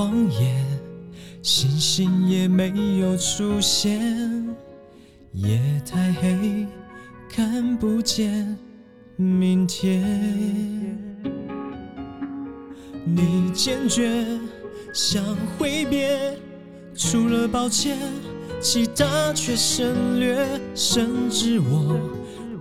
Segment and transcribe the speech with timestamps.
[0.00, 0.56] 在荒野，
[1.42, 4.00] 星星也没有出现，
[5.32, 6.66] 夜太黑，
[7.28, 8.56] 看不见
[9.16, 10.02] 明天。
[13.04, 14.24] 你坚决
[14.94, 15.22] 想
[15.58, 16.34] 挥别，
[16.94, 17.98] 除了抱歉，
[18.58, 22.00] 其他却省略，甚至我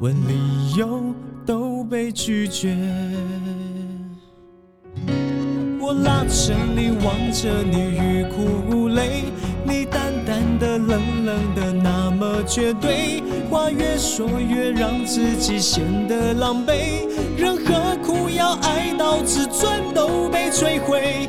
[0.01, 2.75] 问理由都被拒绝。
[5.89, 9.23] 我拉着你，望着你，欲哭无泪。
[9.63, 13.23] 你淡淡的、冷冷的，那么绝对。
[13.49, 17.07] 话越说越让自己显得狼狈。
[17.35, 21.27] 人何苦要爱到自尊都被摧毁？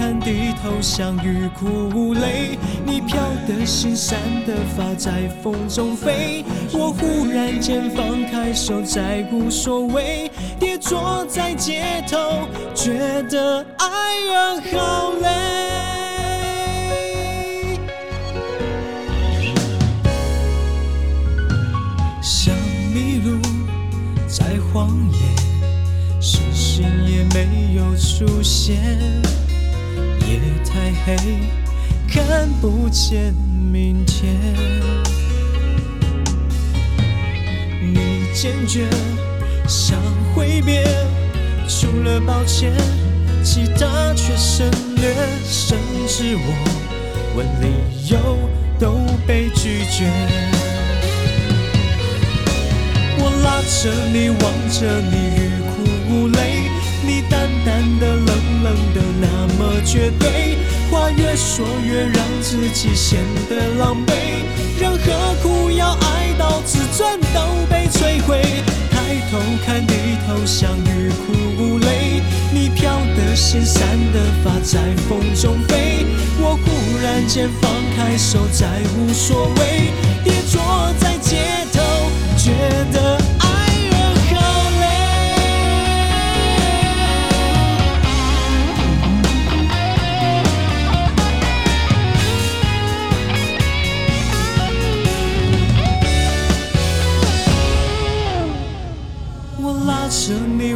[0.00, 2.58] 看，低头想，欲哭无泪。
[2.86, 6.42] 你飘的心，散的发在风中飞。
[6.72, 10.30] 我忽然间放开手，再无所谓。
[10.58, 13.86] 跌坐在街头，觉得爱
[14.24, 15.28] 人好累。
[22.22, 22.54] 像
[22.94, 23.38] 迷路
[24.26, 25.18] 在荒野，
[26.22, 28.80] 星星也没有出现，
[30.30, 31.16] 夜太黑，
[32.08, 33.34] 看不见
[33.72, 34.34] 明天。
[37.82, 38.86] 你坚决。
[39.66, 39.96] 想
[40.34, 40.84] 挥别，
[41.68, 42.72] 除了抱歉，
[43.44, 45.14] 其他却省略，
[45.44, 46.42] 甚至我
[47.36, 47.66] 问理
[48.08, 48.18] 由
[48.76, 50.10] 都被拒绝。
[53.18, 55.38] 我拉着你，望着你，欲
[55.70, 55.72] 哭
[56.10, 56.49] 无泪，
[57.30, 58.26] 淡淡的、冷
[58.64, 60.58] 冷的，那么绝对，
[60.90, 64.12] 话越说越让自己显得狼狈。
[64.78, 67.40] 人何苦要爱到自尊都
[67.70, 68.42] 被摧毁？
[68.90, 69.94] 抬头看，低
[70.26, 72.22] 头想，欲哭无泪。
[72.52, 76.04] 你飘的心，散的发在风中飞。
[76.40, 79.92] 我忽然间放开手，再无所谓。
[80.24, 80.60] 跌坐
[80.98, 81.36] 在街
[81.72, 81.80] 头，
[82.36, 82.50] 觉
[82.92, 83.19] 得。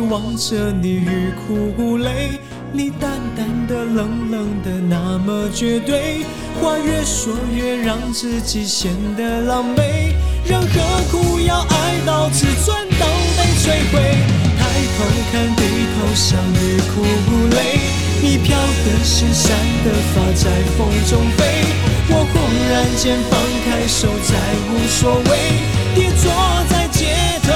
[0.09, 2.41] 望着你，欲哭无泪。
[2.73, 6.25] 你淡淡的、冷冷的，那么绝对。
[6.61, 10.13] 话越说越让自己显得狼狈。
[10.45, 13.07] 人何苦要爱到自尊都
[13.37, 14.01] 被摧毁？
[14.59, 14.63] 抬
[14.97, 15.63] 头看，低
[15.95, 17.79] 头想，欲哭无泪。
[18.21, 19.53] 你飘的心，散
[19.85, 21.45] 的发在风中飞。
[22.09, 22.35] 我忽
[22.71, 23.33] 然间放
[23.65, 24.35] 开手，再
[24.71, 25.31] 无所谓。
[25.95, 26.33] 跌坐
[26.69, 27.53] 在街头，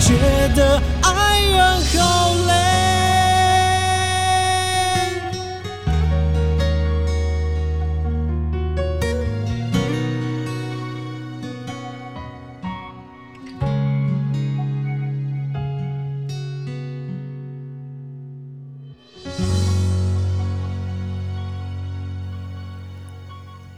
[0.00, 0.14] 觉
[0.56, 0.80] 得
[1.58, 2.52] 好累。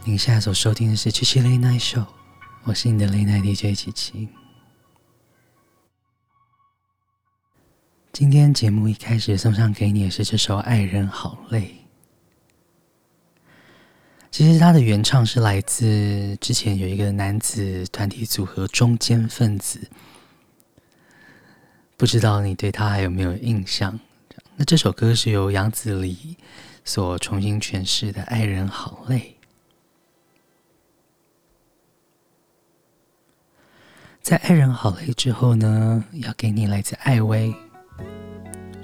[0.08, 2.05] 你现在所收听的是七七雷一首，
[2.64, 4.29] 我是你的雷奈 DJ 七七。
[8.19, 11.61] 今天节目一开始送上给你的是这首《爱人好累》。
[14.31, 19.91] 其实它的原唱是来自之前有一个男子团体组合中坚分子，
[21.99, 24.01] 不知道你对他还有没有印象？
[24.57, 26.39] 那这首歌是由杨子黎
[26.87, 29.19] 所重新诠释的《爱人好累》。
[34.23, 37.55] 在《爱人好累》之后呢，要给你来自艾薇。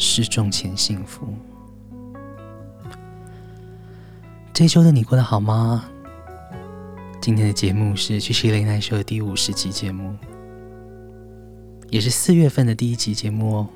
[0.03, 1.33] 失重前幸福。
[4.53, 5.85] 这一周的你过得好吗？
[7.21, 10.17] 今天的节目是七七 Late Night Show 的第五十集节目，
[11.89, 13.69] 也是四月份的第一集节目哦。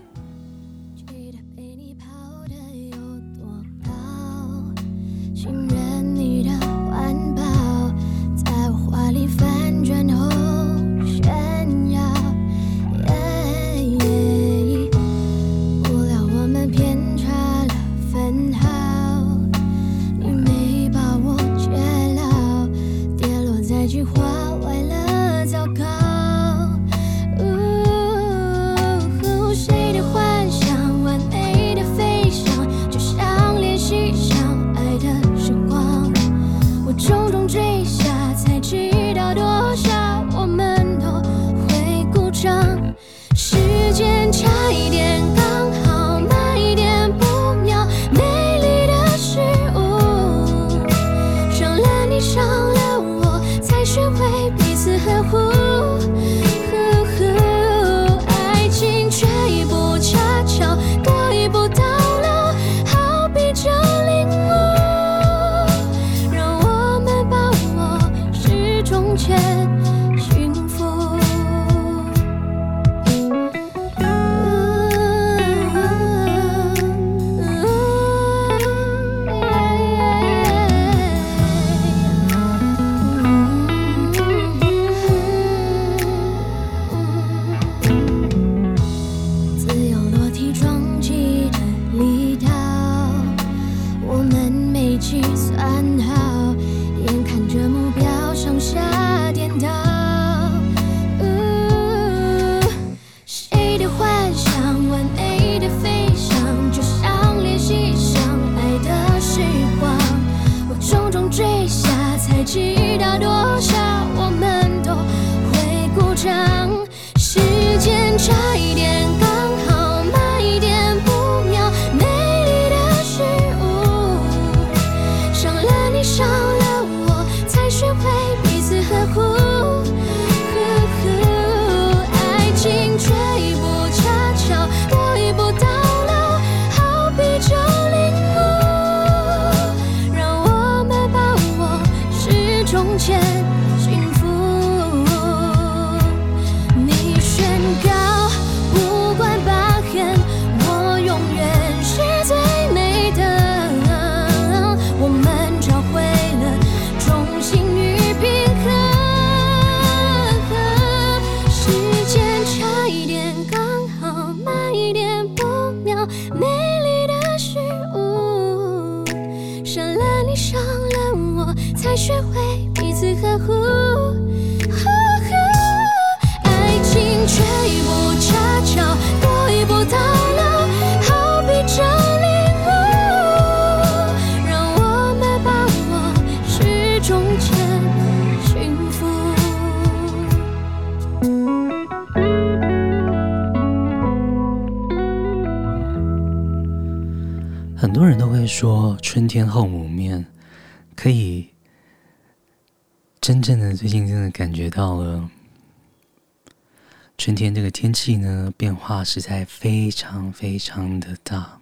[208.06, 211.60] 气呢，变化实在非常非常的大。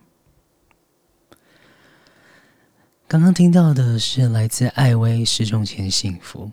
[3.09, 6.53] 刚刚听到的是来自艾薇失踪前幸福，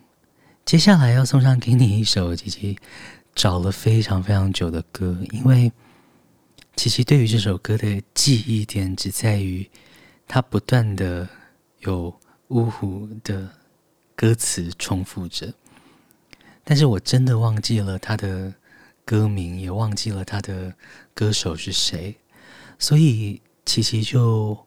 [0.64, 2.78] 接下来要送上给你一首琪琪
[3.34, 5.70] 找了非常非常久的歌，因为。
[6.74, 9.70] 琪琪对于这首歌的记忆点只在于，
[10.26, 11.28] 它不断的
[11.80, 12.18] 有
[12.48, 13.46] 呜呼的
[14.16, 15.52] 歌词重复着，
[16.64, 18.50] 但是我真的忘记了他的
[19.04, 20.74] 歌名，也忘记了他的
[21.14, 22.16] 歌手是谁，
[22.78, 24.66] 所以琪琪就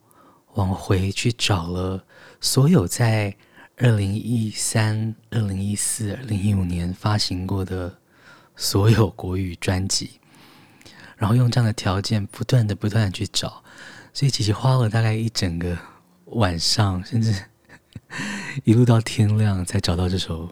[0.54, 2.06] 往回去找了
[2.40, 3.36] 所有在
[3.78, 8.00] 二零一三、二零一四、二零一五年发行过的
[8.56, 10.20] 所有国语专辑。
[11.18, 13.64] 然后用这样的条件，不断的、不断的去找，
[14.14, 15.78] 所以琪琪花了大概一整个
[16.26, 17.34] 晚上，甚至
[18.66, 20.50] 一路到天亮，才找到这首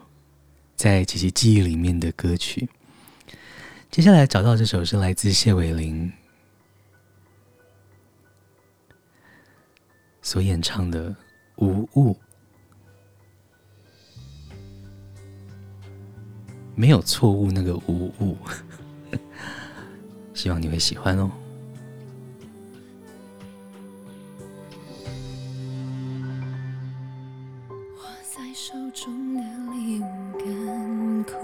[0.75, 2.69] 在琪琪记忆里面的歌曲。
[3.93, 6.11] 接下来找到这首是来自谢伟麟
[10.19, 11.11] 所演唱的
[11.57, 12.11] 《无误》，
[16.73, 18.35] 没有错误，那个无误。
[20.33, 21.29] 希望你会喜欢哦。
[27.69, 30.05] 握在手中的礼物
[30.39, 31.37] 干枯，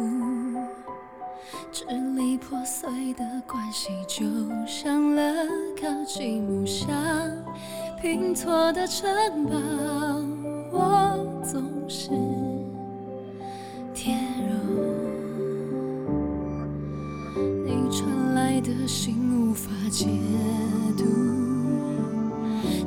[2.30, 4.24] 支离破碎的关系就
[4.68, 5.48] 像乐
[5.82, 6.88] 高积木箱，
[8.00, 9.10] 拼错的城
[9.46, 9.56] 堡，
[10.72, 12.10] 我总是
[13.96, 14.54] 跌入。
[17.66, 18.62] 你传来。
[18.62, 20.06] 的心无法解
[20.98, 21.06] 读，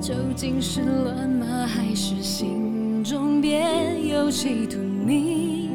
[0.03, 1.67] 究竟是乱吗？
[1.67, 4.77] 还是心中别有企图？
[5.07, 5.71] 你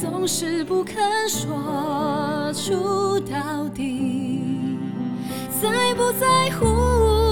[0.00, 0.96] 总是不肯
[1.28, 1.54] 说
[2.64, 4.76] 出到底，
[5.62, 7.27] 在不在乎？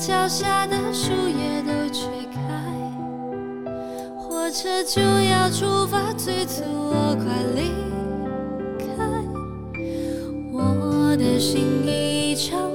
[0.00, 2.40] 脚下的树叶都吹开，
[4.16, 7.70] 火车就要出发，催促我快离
[8.78, 8.86] 开。
[10.50, 12.69] 我的心一场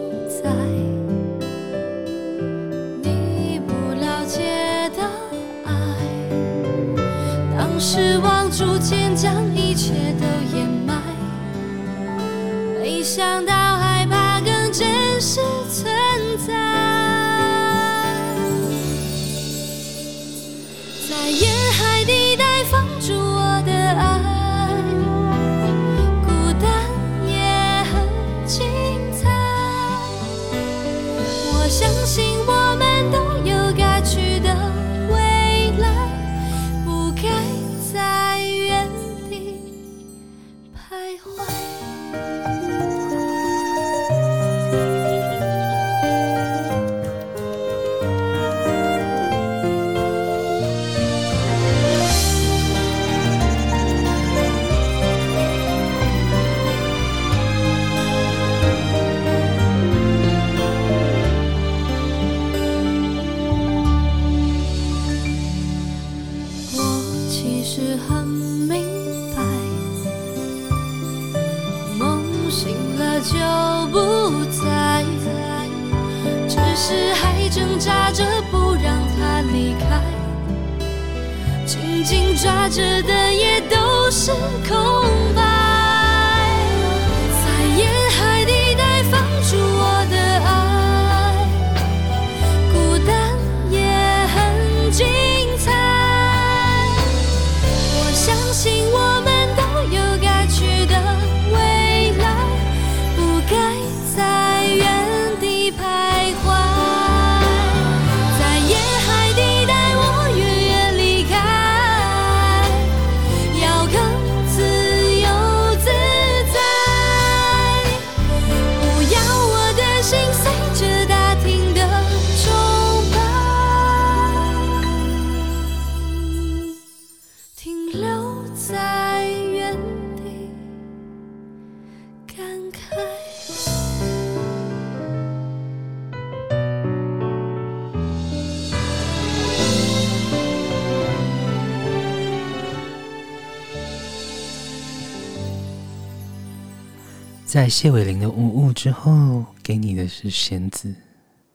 [147.56, 150.90] 在谢伟麟的《无物》之后，给你的是弦子《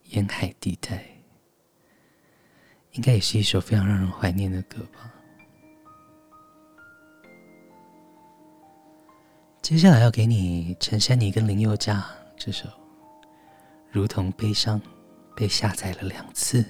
[0.04, 0.96] 沿海地带》，
[2.92, 5.12] 应该也是一首非常让人怀念的歌吧。
[9.60, 12.02] 接下来要给你陈珊妮跟林宥嘉
[12.34, 12.66] 这首
[13.90, 14.80] 《如同悲伤
[15.36, 16.62] 被下载了两次》。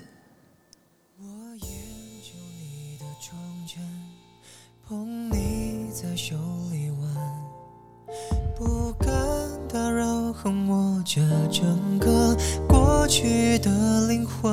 [10.40, 11.20] 扰和我这
[11.52, 12.34] 整个
[12.66, 14.50] 过去的灵魂，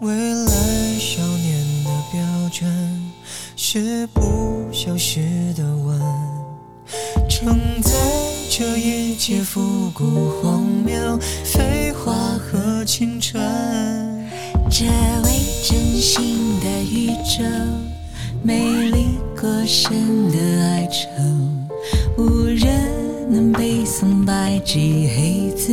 [0.00, 0.52] 未来
[0.98, 2.68] 少年的标准。
[3.56, 6.00] 是不消失的吻，
[7.28, 7.92] 承载
[8.48, 13.42] 着一切复古荒谬、废话和青春。
[14.70, 14.86] 这
[15.24, 15.30] 未
[15.62, 17.44] 真心的宇宙，
[18.42, 21.08] 美丽过深的哀愁，
[22.16, 22.77] 无人
[23.30, 25.72] 能背诵白纸黑字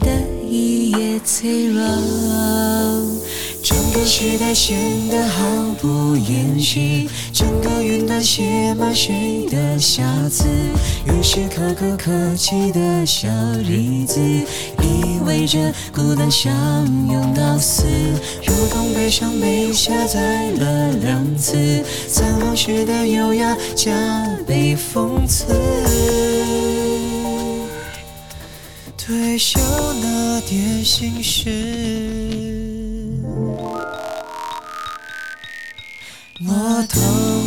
[0.00, 0.10] 的
[0.44, 1.84] 一页脆弱。
[3.68, 4.78] 整个时代显
[5.10, 5.44] 得毫
[5.78, 10.46] 不掩饰，整个云端写满谁的瑕疵？
[11.04, 13.28] 于是可歌可泣的小
[13.62, 14.18] 日子，
[14.82, 16.50] 意味着孤单相
[17.12, 17.84] 拥到死，
[18.46, 23.92] 如同悲伤被下载了两次，残留时的优雅加
[24.46, 25.44] 倍讽刺。
[28.96, 29.60] 退休
[30.00, 32.07] 那点心事。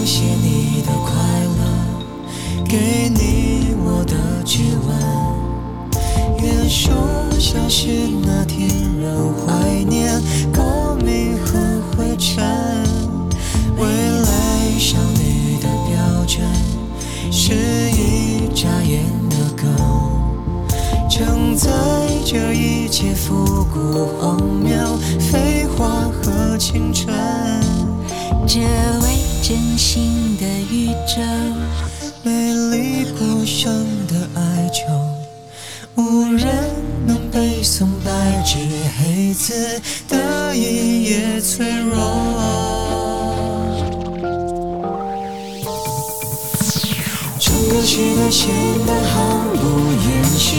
[0.02, 1.14] 偷写你的快
[1.60, 1.62] 乐，
[2.66, 4.90] 给你我的指纹。
[6.42, 6.92] 愿说
[7.40, 8.68] 消失那天
[9.00, 10.20] 仍怀念
[10.52, 11.60] 光明和
[11.96, 12.44] 灰尘。
[13.78, 16.42] 未来少女的标准
[17.32, 17.54] 是
[17.92, 19.70] 一眨眼的梗，
[21.12, 21.70] 承载
[22.26, 24.76] 着一切复古荒谬、
[25.20, 27.16] 废话和青春。
[28.48, 31.20] 这位真心的宇宙，
[32.24, 34.84] 美丽不胜的哀愁，
[35.96, 36.48] 无人
[37.08, 38.60] 能背诵白纸
[39.00, 42.81] 黑字的一页脆弱。
[47.82, 48.48] 整个时代显
[48.86, 50.56] 得毫不掩饰，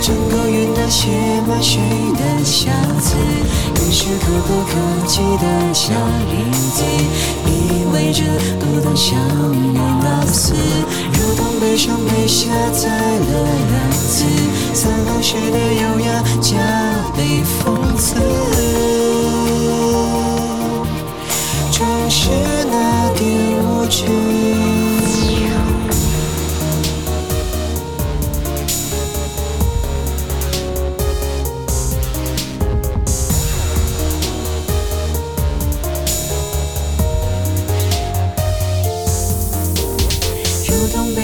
[0.00, 1.10] 整个云端写
[1.46, 1.78] 满谁
[2.16, 3.14] 的瑕疵？
[3.74, 5.92] 于是可歌可泣的小
[6.30, 6.82] 日子。
[7.46, 8.22] 意味着
[8.58, 9.18] 孤单相
[9.52, 10.54] 拥到死，
[11.12, 14.24] 如同悲伤被下载了两次，
[14.72, 16.56] 散落时的优雅加
[17.14, 18.14] 倍讽刺。
[21.70, 22.30] 正是
[22.70, 23.28] 那点
[23.62, 24.91] 无知。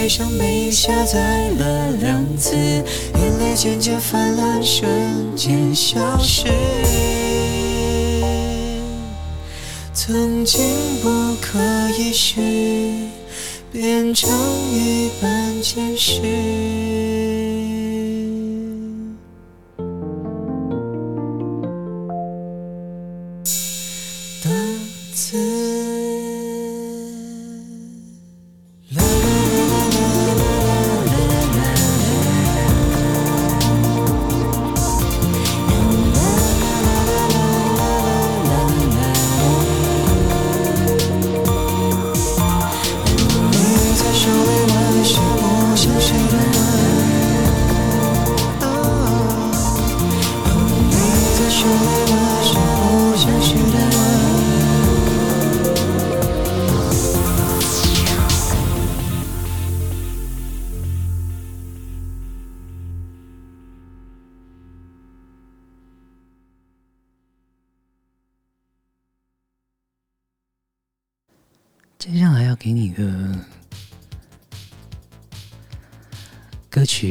[0.09, 4.89] 悲伤被下载了两次，眼泪渐渐泛滥，瞬
[5.35, 6.47] 间消失。
[9.93, 10.65] 曾经
[11.03, 11.59] 不可
[11.95, 12.41] 一世，
[13.71, 14.31] 变成
[14.71, 17.18] 一般见识。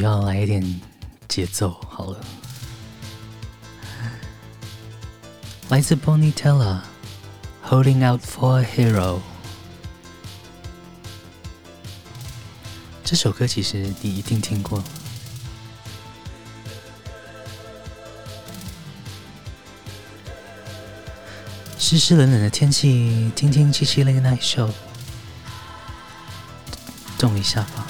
[0.09, 0.81] 要来一点
[1.29, 2.19] 节奏，好了，
[5.69, 6.81] 来自 Bonnie Tyler，
[7.69, 9.17] 《Holding Out for a Hero》。
[13.05, 14.83] 这首歌其实你一定听过。
[21.79, 24.71] 湿湿冷冷的天气，听听七七 Late Night Show，
[27.19, 27.87] 动一下吧。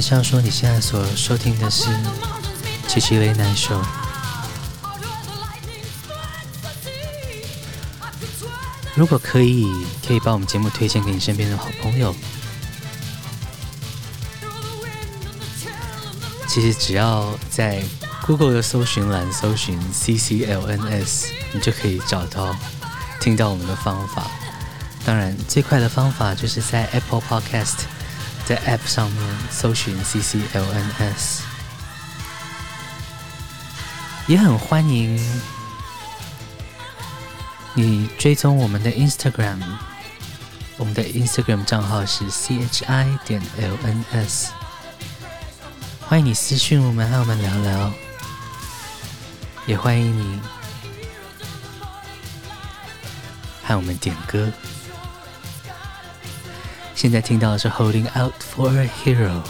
[0.00, 1.90] 还是要说你现在所收听的是
[2.88, 3.78] 七七雷男秀。
[8.94, 9.70] 如果可以，
[10.08, 12.16] 可以把我们节目推荐给你身边的好朋友。
[16.48, 17.82] 其实只要在
[18.22, 22.56] Google 的搜寻栏搜寻 CCLNS，你就可以找到
[23.20, 24.30] 听到我们的方法。
[25.04, 27.80] 当然，最快的方法就是在 Apple Podcast
[28.50, 31.42] 在 App 上面搜寻 CCLNS，
[34.26, 35.40] 也很欢迎
[37.74, 39.62] 你追踪我们的 Instagram，
[40.78, 44.48] 我们的 Instagram 账号是 CHI 点 LNS。
[46.08, 47.92] 欢迎你私讯我们，和我们聊聊，
[49.64, 50.40] 也欢迎你
[53.62, 54.52] 和我们点歌。
[56.99, 59.41] 现在听到的是《Holding Out for a Hero》。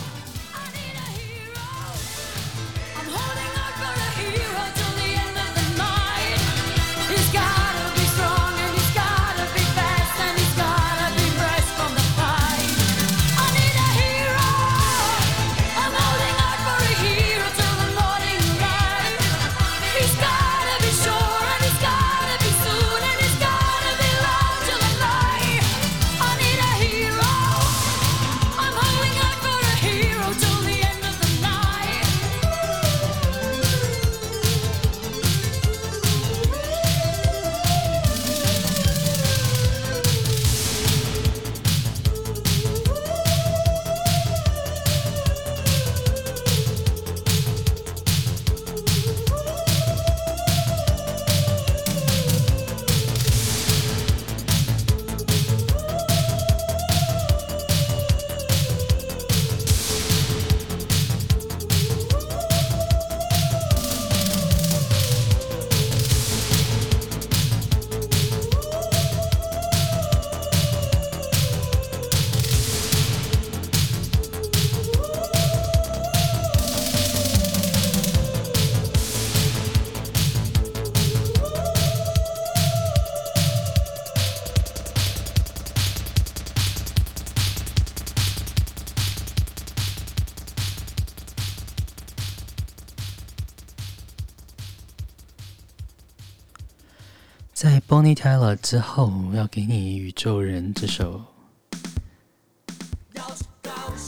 [98.01, 101.21] Bonnie Tyler 之后，要给你《宇宙人》这首。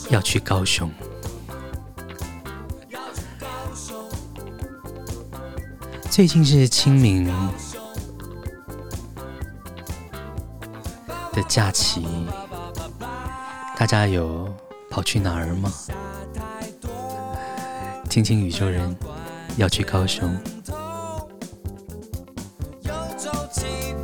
[0.09, 0.89] 要去高雄。
[6.09, 7.27] 最近是清明
[11.31, 12.03] 的假期，
[13.77, 14.51] 大家有
[14.89, 15.71] 跑去哪儿吗？
[18.09, 18.95] 听听《宇宙人》
[19.55, 20.35] 要去高雄。
[23.23, 24.02] 时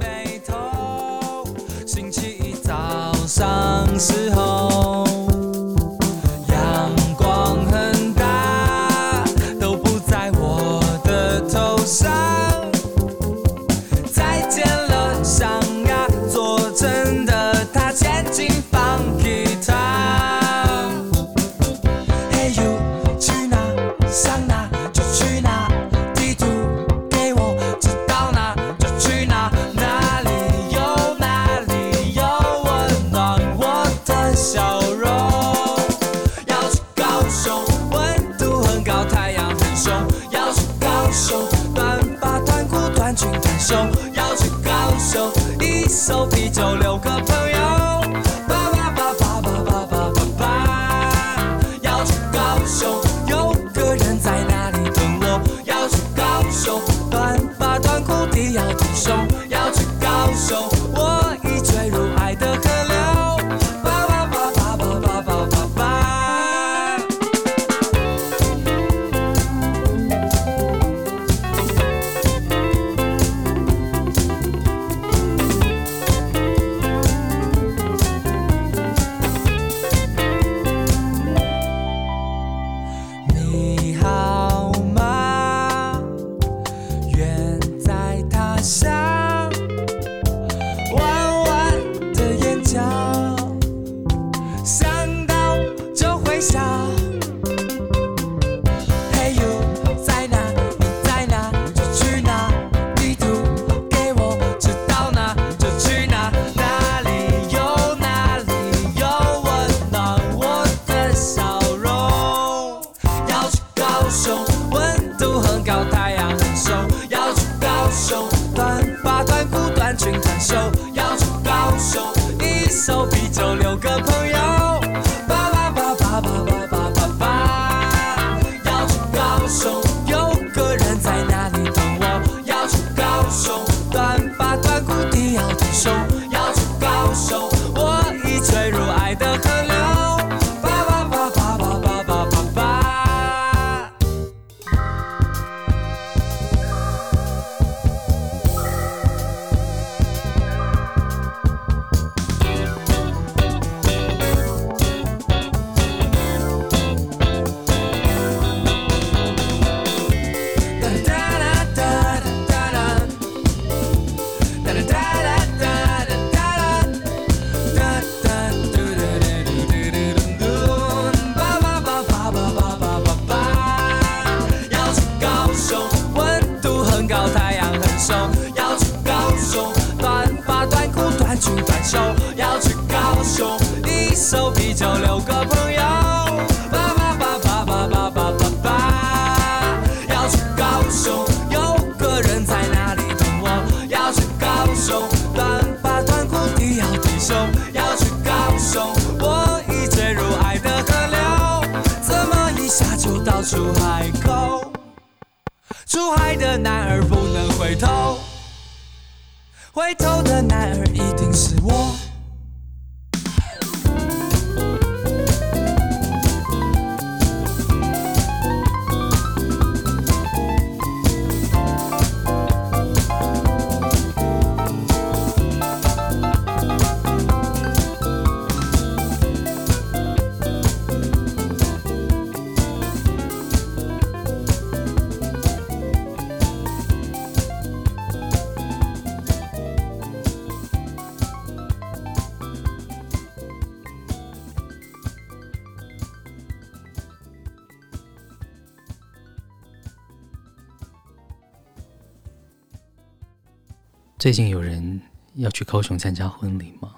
[254.19, 255.01] 最近有人
[255.35, 256.93] 要去高雄参加婚礼吗？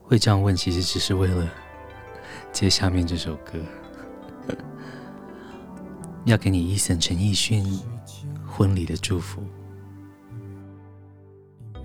[0.00, 1.50] 会这样问，其实只是为了
[2.52, 3.58] 接下面这首歌，
[6.24, 7.64] 要给你 Eason 陈奕迅
[8.46, 9.42] 婚礼的祝福。
[11.74, 11.80] 倒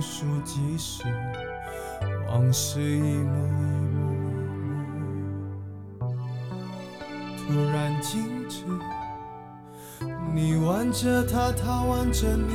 [0.00, 1.04] 数计时，
[2.26, 3.85] 往事一幕
[7.46, 8.64] 突然静止，
[10.34, 12.52] 你挽着他，他挽着你，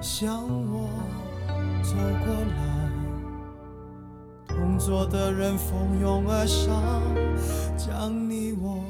[0.00, 0.88] 向我
[1.80, 2.56] 走过来。
[4.48, 7.00] 同桌的人蜂拥而上，
[7.76, 8.84] 将你我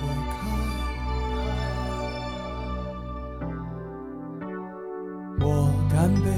[0.00, 0.38] 隔开。
[5.44, 6.30] 我干杯，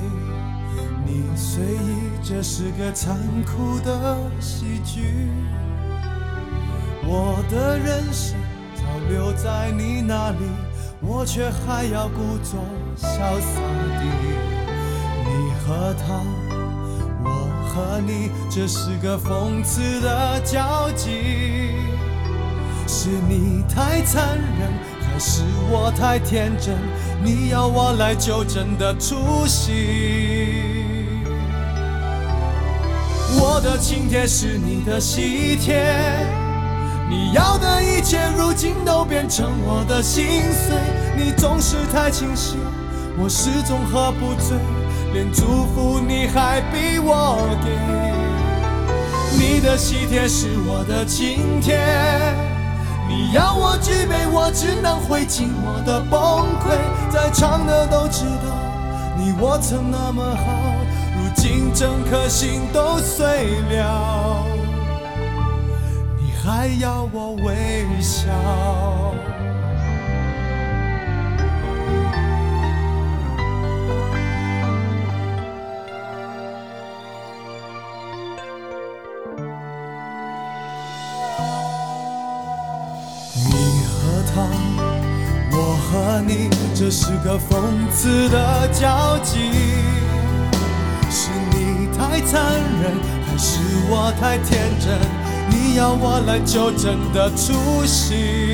[1.06, 5.28] 你随意，这是个残酷的喜剧。
[7.06, 8.34] 我的人生
[8.74, 10.38] 早留在你那里，
[11.00, 12.60] 我却还要故作
[12.96, 13.06] 潇
[13.40, 13.60] 洒
[13.98, 14.04] 地。
[15.24, 16.22] 你和他，
[17.24, 17.28] 我
[17.68, 21.72] 和你，这是个讽刺的交集。
[22.86, 26.74] 是你太残忍，还是我太天真？
[27.22, 30.72] 你要我来纠正的出席。
[33.40, 36.37] 我的请帖是你的喜帖。
[37.08, 40.76] 你要的一切，如今都变成我的心碎。
[41.16, 42.58] 你总是太清醒，
[43.16, 44.58] 我始终喝不醉，
[45.14, 47.70] 连祝福你还逼我给。
[49.38, 51.78] 你的喜帖是我的请帖，
[53.08, 56.20] 你要我举杯，我只能会尽我的崩
[56.60, 56.76] 溃。
[57.10, 58.54] 在场的都知道，
[59.16, 60.44] 你我曾那么好，
[61.16, 64.44] 如今整颗心都碎了。
[66.50, 68.24] 还要我微笑？
[83.34, 83.52] 你
[83.84, 84.48] 和他，
[85.52, 89.50] 我和你，这是个讽刺的交集。
[91.10, 92.96] 是你太残忍，
[93.26, 95.17] 还是我太天真？
[95.68, 98.52] 你要我来纠正的出席，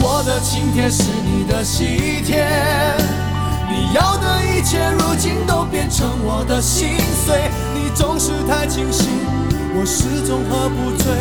[0.00, 2.48] 我的请帖是你的喜帖，
[3.68, 6.96] 你要的一切如今都变成我的心
[7.26, 7.50] 碎。
[7.74, 9.06] 你总是太清醒，
[9.74, 11.12] 我始终喝不醉，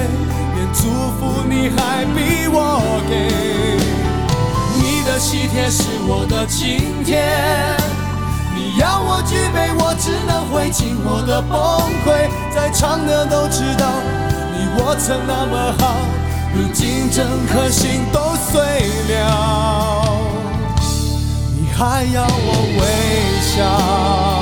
[0.56, 0.88] 连祝
[1.20, 3.28] 福你还逼我给。
[4.80, 7.22] 你的喜帖是我的请帖，
[8.56, 11.52] 你要我举杯，我只能会尽我的崩
[12.06, 12.30] 溃。
[12.56, 13.86] 在场的都知道，
[14.54, 15.98] 你我曾那么好，
[16.56, 18.64] 如今整颗心都碎
[19.10, 20.08] 了，
[21.60, 22.50] 你还要我
[22.80, 22.82] 微
[23.42, 24.35] 笑。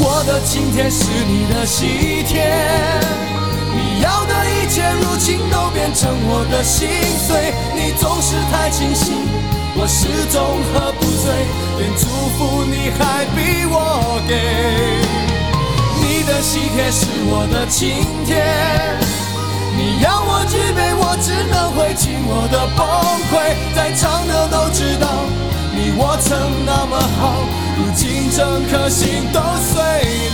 [0.00, 2.46] 我的请帖是你的喜帖，
[3.74, 6.88] 你要的一切如今都变成我的心
[7.26, 7.52] 碎。
[7.74, 9.26] 你总是太清醒，
[9.74, 11.34] 我始终喝不醉，
[11.78, 12.06] 连祝
[12.38, 14.38] 福你还逼我给。
[16.00, 18.38] 你的喜帖是我的请帖，
[19.76, 22.86] 你要我举杯，我只能会尽我的崩
[23.32, 23.34] 溃。
[23.74, 25.26] 在场的都知道，
[25.74, 27.67] 你我曾那么好。
[27.78, 29.80] 如今整颗心都碎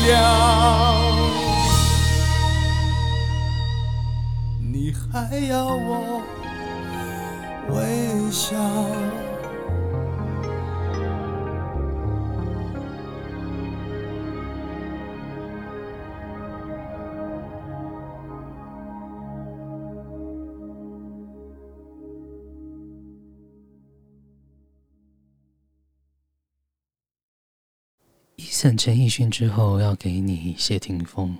[0.09, 0.97] 了，
[4.59, 6.23] 你还要我
[7.69, 8.57] 微笑。
[28.37, 31.37] 一胜陈奕迅之后要给你谢霆锋，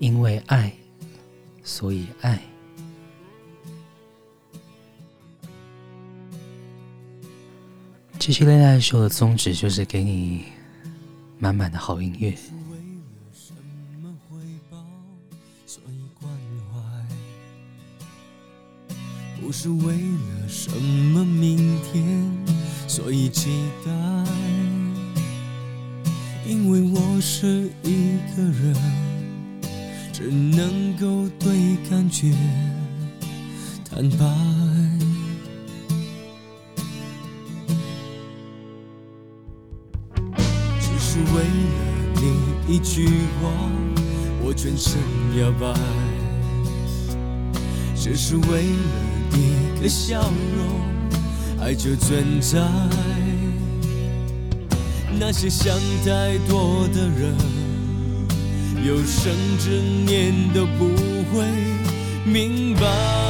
[0.00, 0.72] 因为爱，
[1.62, 2.42] 所以爱。
[8.18, 10.46] 这期恋爱秀的宗旨就是给你
[11.38, 12.36] 满满的好音乐。
[19.40, 22.25] 不是为了什么明天。
[22.96, 23.50] 所以期
[23.84, 23.90] 待，
[26.46, 28.74] 因为我是一个人，
[30.14, 32.32] 只能够对感觉
[33.84, 34.24] 坦白。
[40.80, 41.68] 只是为了
[42.14, 43.06] 你一句
[43.42, 43.50] 话，
[44.42, 44.98] 我全身
[45.38, 45.78] 摇摆。
[47.94, 48.78] 只是为了
[49.34, 50.22] 一个笑
[50.56, 50.75] 容。
[51.66, 52.60] 爱就存在，
[55.18, 57.34] 那些想太多的人，
[58.86, 59.70] 有生之
[60.06, 60.86] 年都不
[61.34, 61.44] 会
[62.24, 63.25] 明白。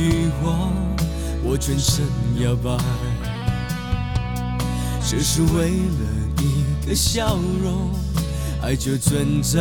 [0.00, 0.72] 句话，
[1.44, 2.06] 我全身
[2.42, 2.74] 摇摆，
[5.04, 6.02] 只是为了
[6.40, 7.90] 一个笑容，
[8.62, 9.60] 爱就存在。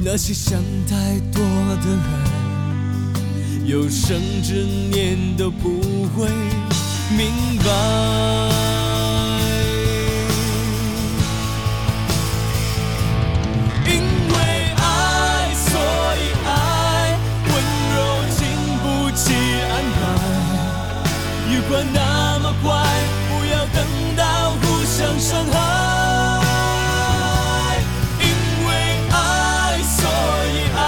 [0.00, 1.42] 那些想太多
[1.82, 5.80] 的人，有生之年都不
[6.14, 6.28] 会
[7.10, 8.81] 明白。
[21.92, 22.70] 那么快，
[23.28, 23.76] 不要等
[24.16, 25.54] 到互相伤害。
[28.20, 28.26] 因
[28.66, 28.70] 为
[29.10, 29.14] 爱，
[29.82, 30.00] 所
[30.52, 30.78] 以爱，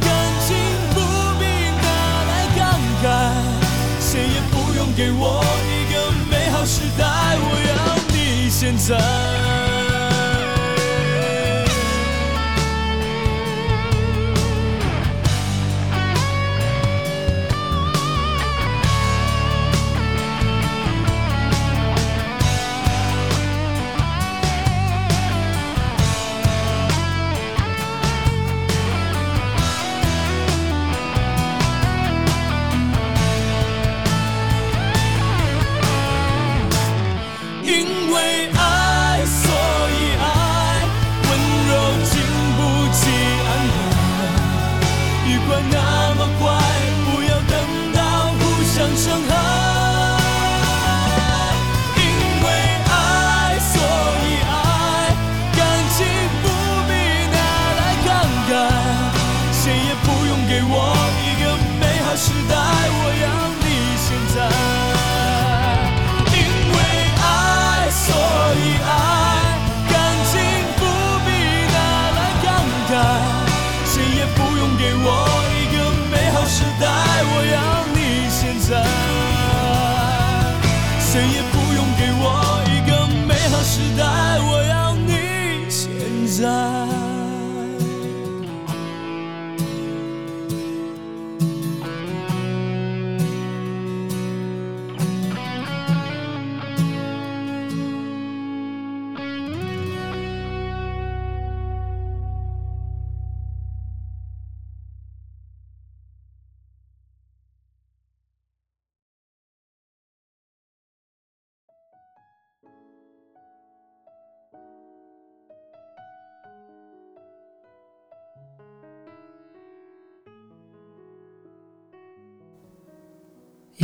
[0.00, 0.06] 感
[0.46, 0.48] 情
[0.92, 0.96] 不
[1.38, 1.42] 必
[1.82, 1.86] 拿
[2.28, 2.58] 来慷
[3.02, 3.06] 慨。
[4.00, 5.94] 谁也不用给我一个
[6.30, 7.02] 美好时代，
[7.38, 7.74] 我要
[8.12, 9.45] 你现在。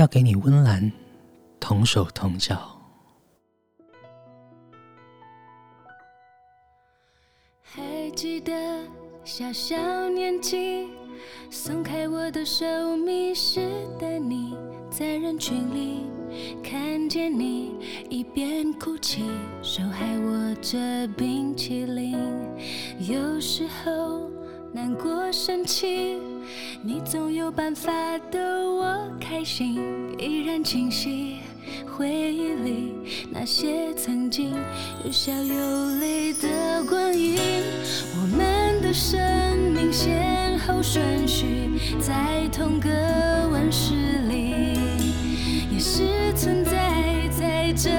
[0.02, 0.90] 要给你温岚，
[1.60, 2.76] 同手同脚。
[7.62, 8.52] 还记得
[9.22, 9.76] 小小
[10.08, 10.88] 年纪，
[11.52, 13.60] 松开我的手，迷失
[14.00, 14.56] 的你，
[14.90, 16.10] 在人群里
[16.64, 17.76] 看见你，
[18.10, 19.22] 一边哭泣，
[19.62, 22.18] 手还握着冰淇淋，
[22.98, 24.28] 有时候
[24.72, 26.18] 难过生气。
[26.82, 27.92] 你总有办法
[28.30, 29.80] 逗我开心，
[30.18, 31.38] 依然清晰
[31.86, 32.92] 回忆里
[33.30, 34.54] 那些曾经
[35.04, 37.36] 有笑有泪的光阴。
[38.20, 39.18] 我们的生
[39.72, 41.70] 命先后顺序
[42.00, 42.90] 在同个
[43.50, 43.94] 温室
[44.28, 44.76] 里，
[45.72, 47.90] 也是存在在这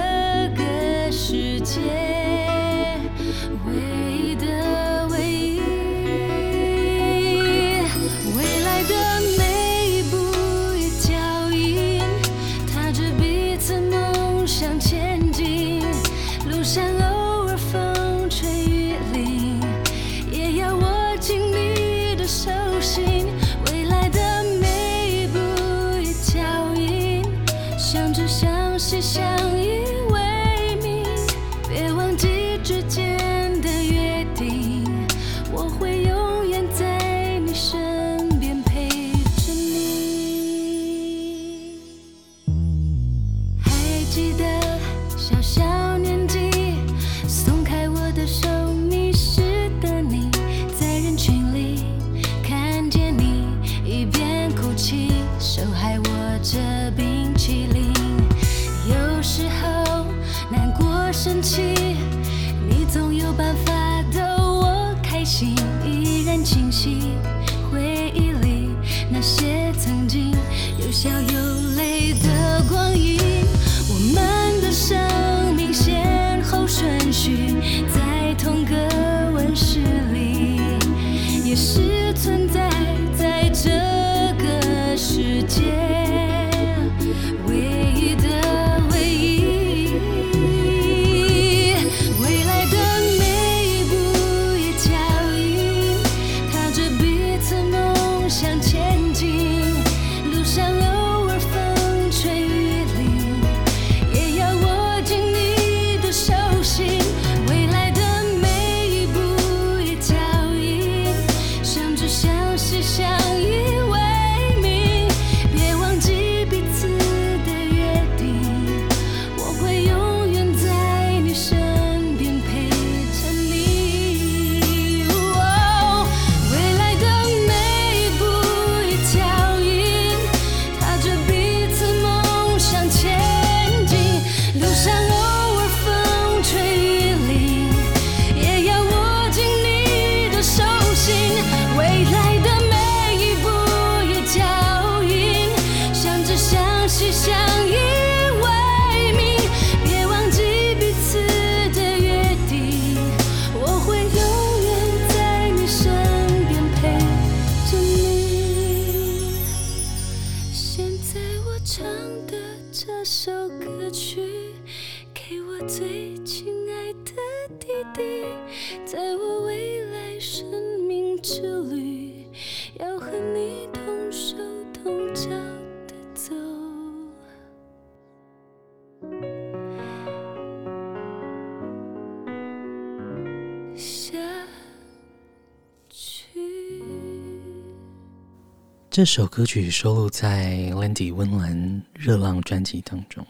[188.93, 191.57] 这首歌曲收录在 Landy 温岚
[191.95, 193.25] 《热浪》专辑当中。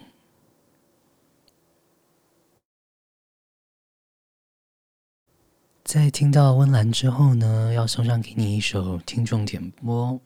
[5.86, 10.20] 在听到温岚之后呢，要送上给你一首听众点播，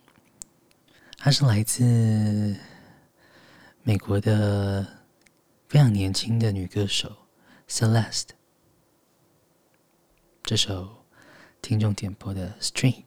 [1.20, 2.56] 它是来自
[3.84, 4.88] 美国的
[5.70, 7.16] 非常年轻的女歌手
[7.70, 8.30] Celeste。
[10.42, 11.06] 这首
[11.62, 13.04] 听众点播的《Strange》。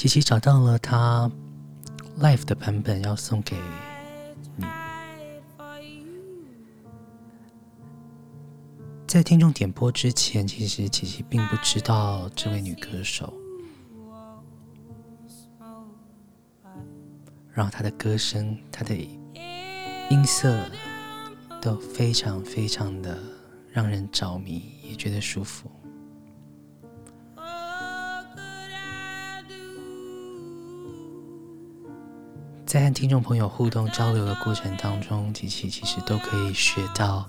[0.00, 1.30] 琪琪找到了他
[2.20, 3.54] live 的版本，要送给
[4.56, 4.64] 你。
[9.06, 13.30] 在听众点播之前，其实琪琪并不知道这位女歌手，
[17.52, 18.96] 然后她的歌声、她的
[20.08, 20.64] 音色
[21.60, 23.18] 都非常非常的
[23.70, 25.70] 让人着迷，也觉得舒服。
[32.70, 37.28] 在和听众朋友互动交流的过程当中，琪琪其实都可以学到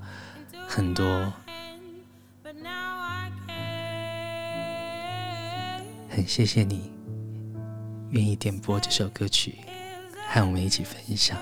[0.68, 1.34] 很多。
[6.08, 6.92] 很谢谢你
[8.12, 9.56] 愿意点播这首歌曲，
[10.30, 11.36] 和我们一起分享。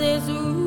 [0.00, 0.59] des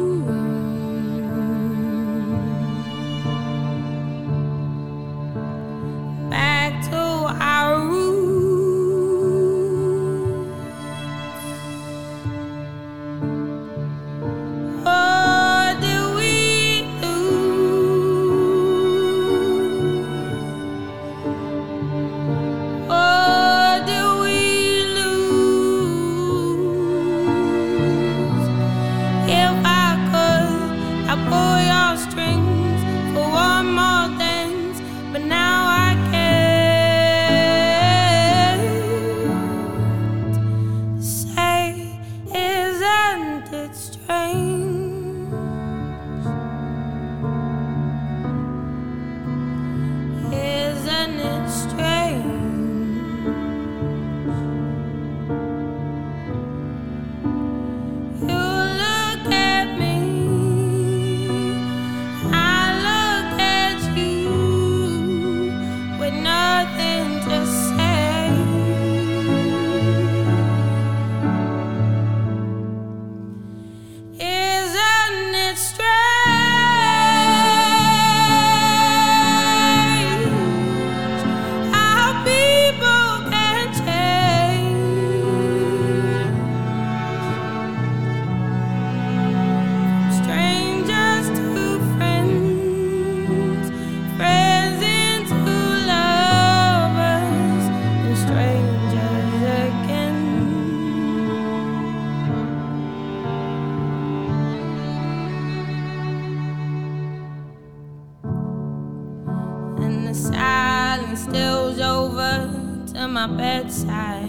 [113.13, 114.27] my bedside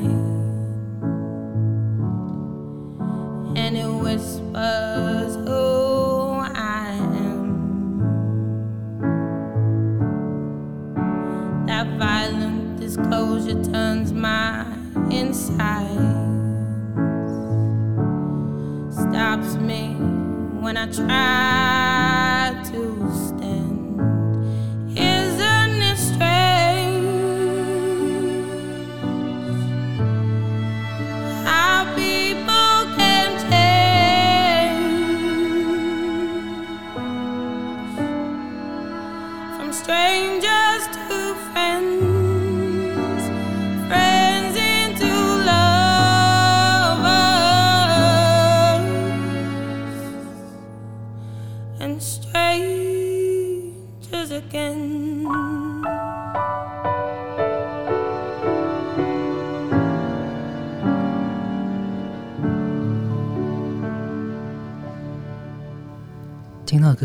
[3.57, 7.65] and it whispers, Oh, I am.
[11.67, 14.67] That violent disclosure turns my
[15.11, 15.95] insides,
[18.95, 19.95] stops me
[20.61, 21.94] when I try.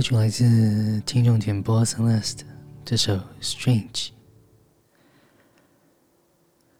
[0.09, 2.39] 曲来自听众点播 Celeste
[2.83, 4.07] 这首《Strange》。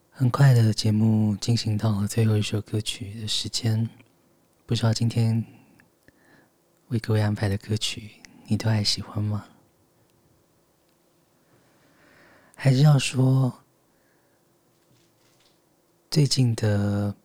[0.10, 3.88] 很快的节目进行到了最后一首歌曲的时间，
[4.66, 5.46] 不知道今天
[6.88, 8.14] 为各位安排的歌曲
[8.48, 9.46] 你都还喜欢吗？
[12.56, 13.62] 还是要说
[16.10, 17.16] 最近的？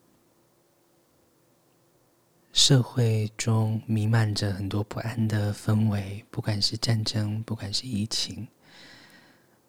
[2.54, 8.46] 社会中弥漫着很多不安的氛围，不管是战争，不管是疫情，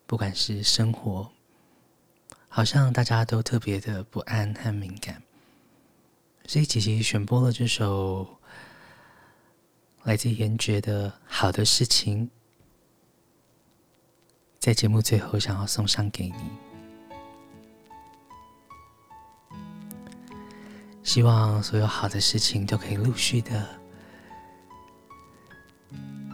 [0.05, 1.31] 不管是生活，
[2.47, 5.19] 好像大家都特别的不安和敏感。
[6.45, 8.37] 所以，琪琪选播了这首
[10.03, 12.27] 来自严爵的《好的事情》，
[14.59, 16.74] 在节目最后想要送上给你。
[21.05, 23.63] 希望所有好的事情都可以陆续的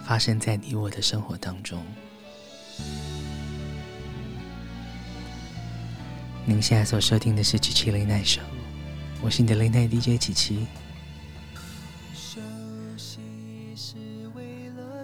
[0.03, 1.86] 发生在你我的生活当中。
[6.45, 8.39] 您现在所收听的是七七 Late Night Show，
[9.22, 10.65] 我是你的 Late Night DJ 七七。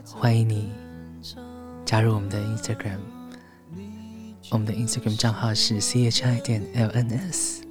[0.05, 0.71] 欢迎你
[1.85, 2.99] 加入我们的 Instagram，
[4.49, 7.66] 我们的 Instagram 账号是 chi 点 lns。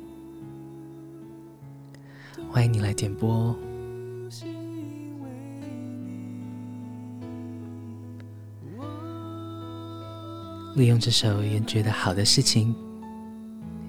[2.56, 3.54] 欢迎你来点播，
[10.74, 12.74] 利用这首严爵的好的事情，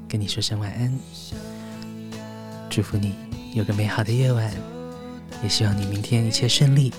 [0.05, 0.99] 跟你说声晚安，
[2.70, 3.15] 祝福你
[3.53, 4.53] 有个美好的夜晚，
[5.41, 6.91] 也希望你明天一切顺利。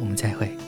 [0.00, 0.63] 我们再会。